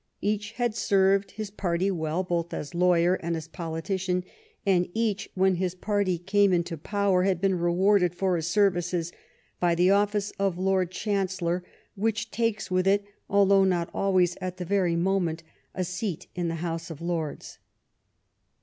Each 0.19 0.53
had 0.53 0.73
served 0.73 1.29
his 1.29 1.51
party 1.51 1.91
well 1.91 2.23
both 2.23 2.55
as 2.55 2.73
lawyer 2.73 3.19
and 3.21 3.35
as 3.37 3.47
politician, 3.47 4.23
and 4.65 4.89
each, 4.95 5.29
when 5.35 5.57
his 5.57 5.75
party 5.75 6.17
came 6.17 6.51
into 6.51 6.75
power, 6.75 7.21
had 7.21 7.39
been 7.39 7.59
rewarded 7.59 8.15
for 8.15 8.35
his 8.35 8.47
services 8.47 9.11
by 9.59 9.75
the 9.75 9.91
office 9.91 10.31
of 10.39 10.57
Lord 10.57 10.89
Chancellor, 10.89 11.63
which 11.93 12.31
takes 12.31 12.71
with 12.71 12.87
it, 12.87 13.05
although 13.29 13.63
not 13.63 13.91
always 13.93 14.35
at 14.41 14.57
the 14.57 14.65
very 14.65 14.95
moment, 14.95 15.43
a 15.75 15.83
seat 15.83 16.25
in 16.33 16.47
the 16.47 16.55
House 16.65 16.89
of 16.89 16.99
Lords. 16.99 17.59